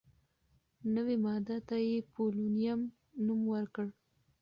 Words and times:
نوې 0.95 1.15
ماده 1.25 1.57
ته 1.67 1.75
یې 1.87 1.97
«پولونیم» 2.13 2.81
نوم 3.25 3.41
ورکړ. 3.53 3.87